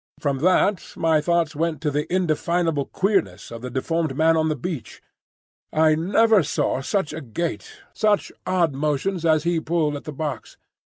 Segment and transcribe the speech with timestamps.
[0.19, 4.55] From that my thoughts went to the indefinable queerness of the deformed man on the
[4.55, 4.99] beach.
[5.71, 10.57] I never saw such a gait, such odd motions as he pulled at the box.